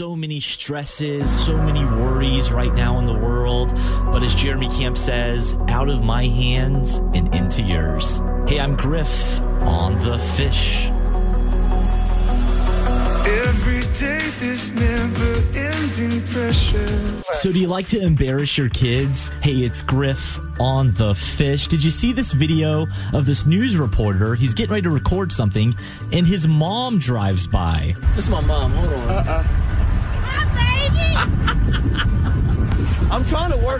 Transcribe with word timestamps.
so 0.00 0.16
many 0.16 0.40
stresses, 0.40 1.30
so 1.44 1.54
many 1.58 1.84
worries 1.84 2.50
right 2.50 2.72
now 2.72 2.98
in 2.98 3.04
the 3.04 3.12
world. 3.12 3.68
But 4.10 4.22
as 4.22 4.34
Jeremy 4.34 4.70
Camp 4.70 4.96
says, 4.96 5.54
out 5.68 5.90
of 5.90 6.02
my 6.02 6.24
hands 6.24 6.96
and 7.12 7.34
into 7.34 7.60
yours. 7.60 8.16
Hey, 8.48 8.60
I'm 8.60 8.76
Griff 8.76 9.38
on 9.60 10.00
the 10.02 10.18
fish. 10.18 10.86
Every 13.26 13.82
day 13.98 14.22
there's 14.38 14.72
never 14.72 15.34
ending 15.54 16.22
pressure. 16.28 17.22
So, 17.32 17.52
do 17.52 17.58
you 17.58 17.68
like 17.68 17.88
to 17.88 18.00
embarrass 18.00 18.56
your 18.56 18.70
kids? 18.70 19.28
Hey, 19.42 19.64
it's 19.64 19.82
Griff 19.82 20.40
on 20.58 20.94
the 20.94 21.14
fish. 21.14 21.68
Did 21.68 21.84
you 21.84 21.90
see 21.90 22.14
this 22.14 22.32
video 22.32 22.86
of 23.12 23.26
this 23.26 23.44
news 23.44 23.76
reporter? 23.76 24.34
He's 24.34 24.54
getting 24.54 24.72
ready 24.72 24.84
to 24.84 24.90
record 24.90 25.30
something, 25.30 25.74
and 26.10 26.26
his 26.26 26.48
mom 26.48 26.98
drives 26.98 27.46
by. 27.46 27.94
This 28.14 28.24
is 28.24 28.30
my 28.30 28.40
mom. 28.40 28.72
Hold 28.72 28.92
on. 28.94 29.10
Uh-uh. 29.10 29.69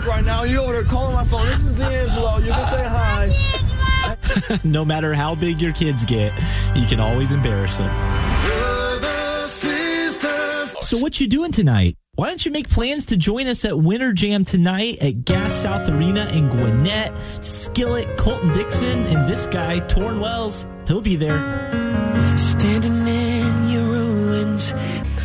Work 0.01 0.09
right 0.09 0.25
now. 0.25 0.43
You 0.43 0.61
over 0.61 0.73
there 0.73 0.83
calling 0.83 1.13
my 1.13 1.23
phone. 1.23 1.47
This 1.47 1.59
is 1.59 1.77
D'Angelo. 1.77 2.37
You 2.39 2.51
can 2.51 2.69
say 2.71 2.83
hi. 2.83 4.59
no 4.63 4.83
matter 4.83 5.13
how 5.13 5.35
big 5.35 5.61
your 5.61 5.73
kids 5.73 6.05
get, 6.05 6.33
you 6.75 6.85
can 6.87 6.99
always 6.99 7.31
embarrass 7.31 7.77
them. 7.77 7.91
So, 10.81 10.97
what 10.97 11.19
you 11.19 11.27
doing 11.27 11.51
tonight? 11.51 11.97
Why 12.15 12.27
don't 12.27 12.43
you 12.45 12.51
make 12.51 12.69
plans 12.69 13.05
to 13.07 13.17
join 13.17 13.47
us 13.47 13.63
at 13.63 13.77
Winter 13.77 14.11
Jam 14.11 14.43
tonight 14.43 14.97
at 14.99 15.23
Gas 15.23 15.53
South 15.53 15.87
Arena 15.87 16.25
in 16.33 16.49
Gwinnett? 16.49 17.15
Skillet, 17.41 18.17
Colton 18.17 18.51
Dixon, 18.51 19.05
and 19.05 19.29
this 19.29 19.47
guy, 19.47 19.79
Tauren 19.81 20.19
Wells, 20.19 20.65
he'll 20.87 21.01
be 21.01 21.15
there. 21.15 21.37
Standing 22.37 22.93
in 22.93 22.97
your 22.97 22.99
ruins. 22.99 23.00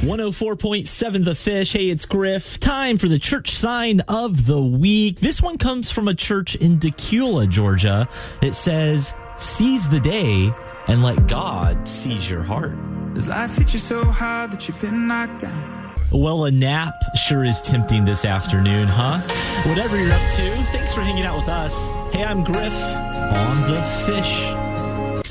104.7 0.06 1.24
The 1.24 1.34
Fish. 1.34 1.72
Hey, 1.72 1.90
it's 1.90 2.04
Griff. 2.04 2.60
Time 2.60 2.96
for 2.96 3.08
the 3.08 3.18
church 3.18 3.56
sign 3.56 3.98
of 4.06 4.46
the 4.46 4.62
week. 4.62 5.18
This 5.18 5.42
one 5.42 5.58
comes 5.58 5.90
from 5.90 6.06
a 6.06 6.14
church 6.14 6.54
in 6.54 6.78
Dacula, 6.78 7.48
Georgia. 7.48 8.08
It 8.40 8.54
says, 8.54 9.14
Seize 9.38 9.88
the 9.88 9.98
day 9.98 10.52
and 10.86 11.02
let 11.02 11.26
God 11.26 11.88
seize 11.88 12.30
your 12.30 12.44
heart. 12.44 12.76
Does 13.14 13.26
life 13.26 13.56
hit 13.56 13.72
you 13.72 13.80
so 13.80 14.04
hard 14.04 14.52
that 14.52 14.68
you've 14.68 14.80
been 14.80 15.08
knocked 15.08 15.40
down? 15.40 15.92
Well, 16.12 16.44
a 16.44 16.52
nap 16.52 16.94
sure 17.16 17.44
is 17.44 17.60
tempting 17.60 18.04
this 18.04 18.24
afternoon, 18.24 18.86
huh? 18.86 19.18
Whatever 19.68 20.00
you're 20.00 20.12
up 20.12 20.30
to, 20.34 20.54
thanks 20.66 20.94
for 20.94 21.00
hanging 21.00 21.24
out 21.24 21.36
with 21.36 21.48
us. 21.48 21.90
Hey, 22.12 22.22
I'm 22.22 22.44
Griff 22.44 22.80
on 22.80 23.62
the 23.62 23.82
fish. 24.06 24.75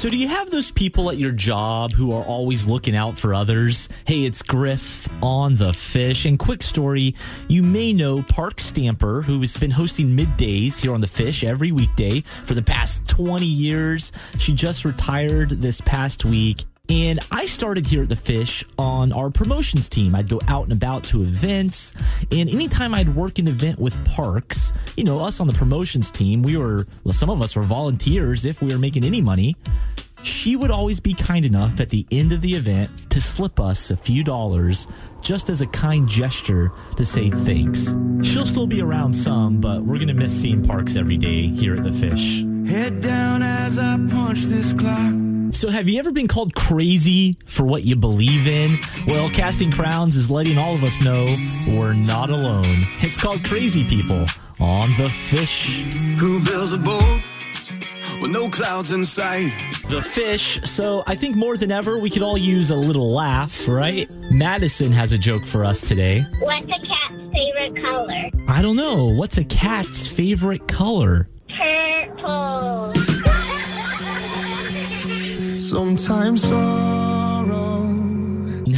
So, 0.05 0.11
do 0.11 0.17
you 0.17 0.27
have 0.27 0.51
those 0.51 0.69
people 0.69 1.09
at 1.09 1.17
your 1.17 1.31
job 1.31 1.91
who 1.91 2.13
are 2.13 2.21
always 2.21 2.67
looking 2.67 2.95
out 2.95 3.17
for 3.17 3.33
others? 3.33 3.89
Hey, 4.05 4.25
it's 4.25 4.43
Griff 4.43 5.09
on 5.23 5.55
the 5.55 5.73
fish. 5.73 6.25
And 6.25 6.37
quick 6.37 6.61
story 6.61 7.15
you 7.47 7.63
may 7.63 7.91
know 7.91 8.21
Parks 8.21 8.65
Stamper, 8.65 9.23
who 9.23 9.39
has 9.39 9.57
been 9.57 9.71
hosting 9.71 10.15
middays 10.15 10.77
here 10.77 10.93
on 10.93 11.01
the 11.01 11.07
fish 11.07 11.43
every 11.43 11.71
weekday 11.71 12.21
for 12.43 12.53
the 12.53 12.61
past 12.61 13.07
20 13.07 13.47
years. 13.47 14.11
She 14.37 14.53
just 14.53 14.85
retired 14.85 15.49
this 15.49 15.81
past 15.81 16.23
week. 16.23 16.65
And 16.87 17.19
I 17.31 17.47
started 17.47 17.87
here 17.87 18.03
at 18.03 18.09
the 18.09 18.15
Fish 18.15 18.63
on 18.77 19.11
our 19.11 19.31
promotions 19.31 19.89
team. 19.89 20.13
I'd 20.13 20.29
go 20.29 20.39
out 20.47 20.65
and 20.65 20.71
about 20.71 21.03
to 21.05 21.23
events. 21.23 21.93
And 22.31 22.47
anytime 22.47 22.93
I'd 22.93 23.15
work 23.15 23.39
an 23.39 23.47
event 23.47 23.79
with 23.79 23.95
Parks, 24.05 24.71
you 24.95 25.03
know, 25.03 25.19
us 25.19 25.39
on 25.39 25.47
the 25.47 25.53
promotions 25.53 26.11
team, 26.11 26.43
we 26.43 26.57
were, 26.57 26.85
well, 27.03 27.13
some 27.13 27.31
of 27.31 27.41
us 27.41 27.55
were 27.55 27.63
volunteers 27.63 28.45
if 28.45 28.61
we 28.61 28.71
were 28.71 28.77
making 28.77 29.03
any 29.03 29.19
money. 29.19 29.55
She 30.25 30.55
would 30.55 30.71
always 30.71 30.99
be 30.99 31.13
kind 31.13 31.45
enough 31.45 31.79
at 31.79 31.89
the 31.89 32.03
end 32.09 32.33
of 32.33 32.41
the 32.41 32.55
event 32.55 32.89
to 33.11 33.21
slip 33.21 33.59
us 33.59 33.91
a 33.91 33.95
few 33.95 34.23
dollars 34.23 34.87
just 35.21 35.51
as 35.51 35.61
a 35.61 35.67
kind 35.67 36.09
gesture 36.09 36.71
to 36.97 37.05
say 37.05 37.29
thanks. 37.29 37.93
She'll 38.23 38.47
still 38.47 38.65
be 38.65 38.81
around 38.81 39.13
some, 39.13 39.61
but 39.61 39.83
we're 39.83 39.97
going 39.97 40.07
to 40.07 40.15
miss 40.15 40.33
seeing 40.33 40.63
Parks 40.63 40.95
every 40.95 41.17
day 41.17 41.45
here 41.45 41.75
at 41.75 41.83
the 41.83 41.93
Fish. 41.93 42.41
Head 42.67 43.03
down 43.03 43.43
as 43.43 43.77
I 43.77 43.99
punch 44.09 44.39
this 44.45 44.73
clock. 44.73 45.13
So, 45.51 45.69
have 45.69 45.87
you 45.87 45.99
ever 45.99 46.11
been 46.11 46.27
called 46.27 46.55
crazy 46.55 47.37
for 47.45 47.63
what 47.63 47.83
you 47.83 47.95
believe 47.95 48.47
in? 48.47 48.79
Well, 49.05 49.29
Casting 49.29 49.71
Crowns 49.71 50.15
is 50.15 50.31
letting 50.31 50.57
all 50.57 50.73
of 50.73 50.83
us 50.83 51.03
know 51.03 51.37
we're 51.67 51.93
not 51.93 52.31
alone. 52.31 52.87
It's 53.01 53.19
called 53.19 53.43
Crazy 53.43 53.83
People 53.83 54.25
on 54.59 54.89
the 54.97 55.07
Fish. 55.07 55.83
Who 56.17 56.43
builds 56.43 56.71
a 56.71 56.79
boat 56.79 57.21
with 58.21 58.31
no 58.31 58.49
clouds 58.49 58.91
in 58.91 59.05
sight? 59.05 59.51
The 59.89 60.01
Fish. 60.01 60.59
So, 60.63 61.03
I 61.07 61.15
think 61.15 61.35
more 61.35 61.57
than 61.57 61.71
ever, 61.71 61.97
we 61.97 62.09
could 62.09 62.21
all 62.21 62.37
use 62.37 62.69
a 62.69 62.75
little 62.75 63.11
laugh, 63.11 63.67
right? 63.67 64.09
Madison 64.31 64.91
has 64.91 65.11
a 65.11 65.17
joke 65.17 65.45
for 65.45 65.63
us 65.65 65.81
today. 65.81 66.25
What's 66.39 66.65
a 66.67 66.79
cat's 66.85 67.15
favorite 67.33 67.83
color? 67.83 68.29
I 68.47 68.61
don't 68.61 68.75
know. 68.75 69.05
What's 69.05 69.37
a 69.37 69.43
cat's 69.43 70.07
favorite 70.07 70.67
color? 70.67 71.27
Purple. 71.49 72.93
Sometimes 75.59 76.41
sorrow. 76.47 76.94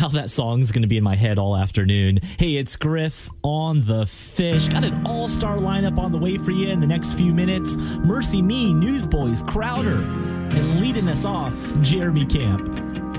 Now 0.07 0.13
that 0.21 0.29
song's 0.29 0.71
going 0.71 0.83
to 0.83 0.87
be 0.87 0.95
in 0.95 1.03
my 1.03 1.17
head 1.17 1.37
all 1.37 1.57
afternoon. 1.57 2.19
Hey, 2.39 2.55
it's 2.55 2.77
Griff 2.77 3.29
on 3.43 3.83
the 3.83 4.05
fish. 4.05 4.69
Got 4.69 4.85
an 4.85 5.05
all 5.05 5.27
star 5.27 5.57
lineup 5.57 5.97
on 5.97 6.13
the 6.13 6.17
way 6.17 6.37
for 6.37 6.51
you 6.51 6.69
in 6.69 6.79
the 6.79 6.87
next 6.87 7.15
few 7.15 7.33
minutes. 7.33 7.75
Mercy 7.75 8.41
Me, 8.41 8.73
Newsboys, 8.73 9.43
Crowder, 9.43 9.97
and 9.97 10.79
leading 10.79 11.09
us 11.09 11.25
off, 11.25 11.53
Jeremy 11.81 12.25
Camp 12.25 12.69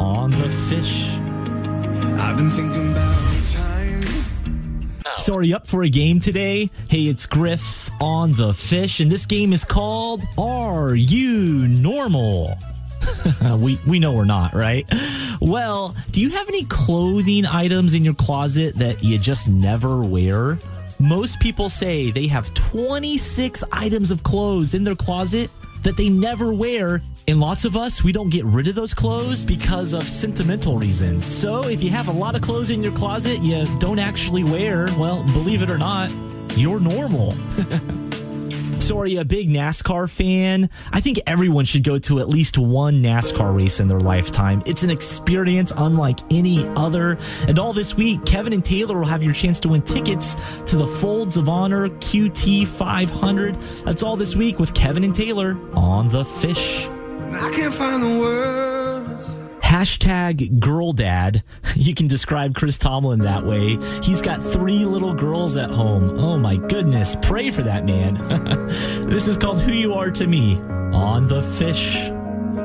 on 0.00 0.30
the 0.30 0.48
fish. 0.70 1.10
I've 2.22 2.38
been 2.38 2.48
thinking 2.52 2.92
about 2.92 3.44
time. 3.44 5.18
So, 5.18 5.36
are 5.36 5.42
you 5.42 5.56
up 5.56 5.66
for 5.66 5.82
a 5.82 5.90
game 5.90 6.20
today? 6.20 6.70
Hey, 6.88 7.02
it's 7.02 7.26
Griff 7.26 7.90
on 8.00 8.32
the 8.32 8.54
fish, 8.54 9.00
and 9.00 9.12
this 9.12 9.26
game 9.26 9.52
is 9.52 9.62
called 9.62 10.22
Are 10.38 10.94
You 10.94 11.68
Normal? 11.68 12.56
we 13.56 13.78
we 13.86 13.98
know 13.98 14.12
we're 14.12 14.24
not, 14.24 14.52
right? 14.54 14.90
Well, 15.40 15.94
do 16.10 16.20
you 16.20 16.30
have 16.30 16.48
any 16.48 16.64
clothing 16.64 17.46
items 17.46 17.94
in 17.94 18.04
your 18.04 18.14
closet 18.14 18.74
that 18.76 19.02
you 19.02 19.18
just 19.18 19.48
never 19.48 20.00
wear? 20.00 20.58
Most 21.00 21.38
people 21.38 21.68
say 21.68 22.10
they 22.10 22.26
have 22.26 22.52
26 22.54 23.62
items 23.70 24.10
of 24.10 24.22
clothes 24.24 24.74
in 24.74 24.82
their 24.82 24.96
closet 24.96 25.50
that 25.84 25.96
they 25.96 26.08
never 26.08 26.52
wear. 26.52 27.02
And 27.28 27.40
lots 27.40 27.64
of 27.64 27.76
us, 27.76 28.02
we 28.02 28.10
don't 28.10 28.30
get 28.30 28.44
rid 28.44 28.66
of 28.68 28.74
those 28.74 28.94
clothes 28.94 29.44
because 29.44 29.92
of 29.92 30.08
sentimental 30.08 30.76
reasons. 30.78 31.24
So 31.24 31.68
if 31.68 31.82
you 31.82 31.90
have 31.90 32.08
a 32.08 32.12
lot 32.12 32.34
of 32.34 32.42
clothes 32.42 32.70
in 32.70 32.82
your 32.82 32.92
closet 32.92 33.42
you 33.42 33.66
don't 33.78 33.98
actually 33.98 34.44
wear, 34.44 34.88
well, 34.98 35.22
believe 35.32 35.62
it 35.62 35.70
or 35.70 35.78
not, 35.78 36.10
you're 36.56 36.80
normal. 36.80 37.34
So, 38.88 38.98
are 38.98 39.06
you 39.06 39.20
a 39.20 39.24
big 39.26 39.50
NASCAR 39.50 40.08
fan? 40.08 40.70
I 40.92 41.02
think 41.02 41.20
everyone 41.26 41.66
should 41.66 41.84
go 41.84 41.98
to 41.98 42.20
at 42.20 42.30
least 42.30 42.56
one 42.56 43.02
NASCAR 43.02 43.54
race 43.54 43.80
in 43.80 43.86
their 43.86 44.00
lifetime. 44.00 44.62
It's 44.64 44.82
an 44.82 44.88
experience 44.88 45.74
unlike 45.76 46.20
any 46.32 46.66
other. 46.68 47.18
And 47.46 47.58
all 47.58 47.74
this 47.74 47.94
week, 47.94 48.24
Kevin 48.24 48.54
and 48.54 48.64
Taylor 48.64 48.98
will 48.98 49.04
have 49.04 49.22
your 49.22 49.34
chance 49.34 49.60
to 49.60 49.68
win 49.68 49.82
tickets 49.82 50.36
to 50.64 50.76
the 50.78 50.86
Folds 50.86 51.36
of 51.36 51.50
Honor 51.50 51.90
QT 51.90 52.66
500. 52.66 53.56
That's 53.84 54.02
all 54.02 54.16
this 54.16 54.34
week 54.34 54.58
with 54.58 54.72
Kevin 54.72 55.04
and 55.04 55.14
Taylor 55.14 55.58
on 55.74 56.08
The 56.08 56.24
Fish. 56.24 56.88
I 56.88 57.50
can't 57.52 57.74
find 57.74 58.02
the. 58.02 58.67
Hashtag 59.68 60.60
girl 60.60 60.94
dad. 60.94 61.42
You 61.76 61.94
can 61.94 62.08
describe 62.08 62.54
Chris 62.54 62.76
Tomlin 62.78 63.20
that 63.20 63.44
way. 63.44 63.78
He's 64.02 64.20
got 64.22 64.42
three 64.42 64.84
little 64.84 65.14
girls 65.14 65.56
at 65.56 65.70
home. 65.70 66.18
Oh 66.18 66.36
my 66.38 66.56
goodness. 66.56 67.16
Pray 67.22 67.50
for 67.50 67.62
that 67.62 67.84
man. 67.84 68.14
this 69.08 69.28
is 69.28 69.36
called 69.36 69.60
Who 69.60 69.72
You 69.72 69.92
Are 69.94 70.10
to 70.10 70.26
Me 70.26 70.56
on 70.92 71.28
The 71.28 71.42
Fish. 71.42 72.06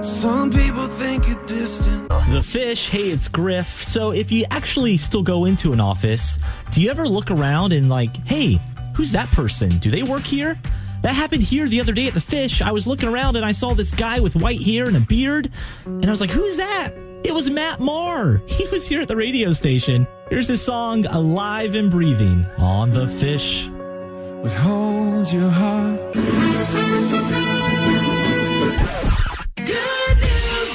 Some 0.02 0.50
people 0.52 0.88
think 0.88 1.28
you're 1.28 1.46
distant. 1.46 2.10
The 2.32 2.42
Fish, 2.42 2.90
hey, 2.90 3.10
it's 3.12 3.28
Griff. 3.28 3.84
So 3.84 4.12
if 4.12 4.32
you 4.32 4.46
actually 4.50 4.98
still 4.98 5.24
go 5.24 5.46
into 5.46 5.74
an 5.74 5.82
office, 5.82 6.40
do 6.72 6.82
you 6.82 6.90
ever 6.90 7.08
look 7.08 7.30
around 7.30 7.74
and 7.74 7.90
like, 7.90 8.16
hey, 8.26 8.60
who's 8.96 9.12
that 9.12 9.30
person? 9.32 9.70
Do 9.70 9.92
they 9.92 10.04
work 10.04 10.24
here? 10.24 10.58
That 11.04 11.14
happened 11.16 11.44
here 11.44 11.68
the 11.68 11.82
other 11.82 11.92
day 11.92 12.08
at 12.08 12.14
the 12.14 12.22
fish. 12.22 12.62
I 12.62 12.72
was 12.72 12.88
looking 12.88 13.10
around 13.10 13.36
and 13.36 13.46
I 13.46 13.52
saw 13.52 13.74
this 13.74 13.92
guy 13.92 14.22
with 14.22 14.38
white 14.38 14.62
hair 14.62 14.88
and 14.88 14.96
a 14.96 15.02
beard. 15.02 15.52
And 15.86 16.06
I 16.06 16.10
was 16.10 16.22
like, 16.22 16.30
who's 16.30 16.56
that? 16.56 16.94
It 17.26 17.34
was 17.34 17.50
Matt 17.50 17.82
Maher. 17.82 18.42
He 18.48 18.66
was 18.68 18.88
here 18.88 19.02
at 19.02 19.10
the 19.10 19.16
radio 19.18 19.52
station. 19.52 20.08
Here's 20.30 20.48
his 20.48 20.62
song, 20.62 21.06
Alive 21.08 21.76
and 21.76 21.92
Breathing, 21.92 22.46
on 22.58 22.92
the 22.92 23.08
fish. 23.08 23.68
But 23.68 24.54
hold 24.54 25.32
your 25.32 25.50
heart. 25.50 26.00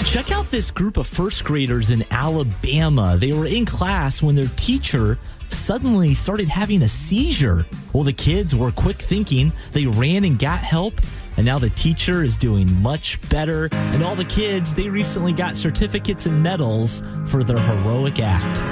Check 0.08 0.32
out 0.32 0.50
this 0.50 0.70
group 0.70 0.96
of 0.96 1.06
first 1.06 1.44
graders 1.44 1.90
in 1.90 2.02
Alabama. 2.10 3.18
They 3.18 3.34
were 3.34 3.44
in 3.44 3.66
class 3.66 4.22
when 4.22 4.34
their 4.34 4.48
teacher 4.56 5.18
suddenly 5.50 6.14
started 6.14 6.48
having 6.48 6.80
a 6.80 6.88
seizure. 6.88 7.66
Well, 7.92 8.04
the 8.04 8.14
kids 8.14 8.56
were 8.56 8.72
quick 8.72 8.96
thinking. 8.96 9.52
They 9.72 9.86
ran 9.86 10.24
and 10.24 10.38
got 10.38 10.60
help. 10.60 10.94
And 11.36 11.44
now 11.44 11.58
the 11.58 11.68
teacher 11.68 12.22
is 12.22 12.38
doing 12.38 12.72
much 12.80 13.20
better. 13.28 13.68
And 13.70 14.02
all 14.02 14.16
the 14.16 14.24
kids, 14.24 14.74
they 14.74 14.88
recently 14.88 15.34
got 15.34 15.54
certificates 15.54 16.24
and 16.24 16.42
medals 16.42 17.02
for 17.26 17.44
their 17.44 17.58
heroic 17.58 18.18
act. 18.18 18.62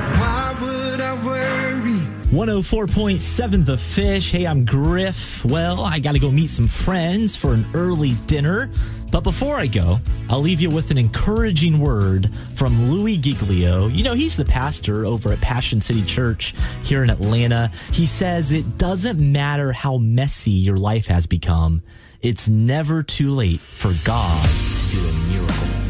104.7 2.30 3.64
The 3.64 3.78
Fish. 3.78 4.32
Hey, 4.32 4.48
I'm 4.48 4.64
Griff. 4.64 5.44
Well, 5.44 5.82
I 5.82 6.00
got 6.00 6.12
to 6.12 6.18
go 6.18 6.30
meet 6.30 6.50
some 6.50 6.66
friends 6.66 7.36
for 7.36 7.54
an 7.54 7.64
early 7.72 8.14
dinner. 8.26 8.68
But 9.12 9.20
before 9.20 9.54
I 9.56 9.68
go, 9.68 10.00
I'll 10.28 10.40
leave 10.40 10.60
you 10.60 10.68
with 10.68 10.90
an 10.90 10.98
encouraging 10.98 11.78
word 11.78 12.34
from 12.54 12.90
Louie 12.90 13.16
Giglio. 13.16 13.86
You 13.86 14.02
know, 14.02 14.14
he's 14.14 14.36
the 14.36 14.44
pastor 14.44 15.06
over 15.06 15.32
at 15.32 15.40
Passion 15.40 15.80
City 15.80 16.04
Church 16.04 16.52
here 16.82 17.04
in 17.04 17.10
Atlanta. 17.10 17.70
He 17.92 18.06
says 18.06 18.50
it 18.50 18.76
doesn't 18.76 19.20
matter 19.20 19.70
how 19.70 19.98
messy 19.98 20.50
your 20.50 20.78
life 20.78 21.06
has 21.06 21.26
become, 21.28 21.82
it's 22.22 22.48
never 22.48 23.04
too 23.04 23.30
late 23.30 23.60
for 23.60 23.94
God 24.04 24.48
to 24.48 24.96
do 24.96 25.08
a 25.08 25.12
miracle. 25.28 25.85